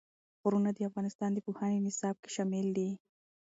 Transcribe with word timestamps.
غرونه 0.41 0.69
د 0.73 0.79
افغانستان 0.89 1.29
د 1.33 1.37
پوهنې 1.45 1.79
نصاب 1.87 2.15
کې 2.23 2.29
شامل 2.35 2.67
دي. 2.77 2.89